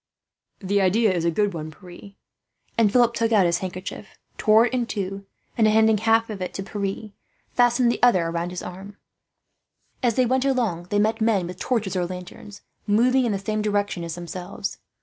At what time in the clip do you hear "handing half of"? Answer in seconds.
5.67-6.41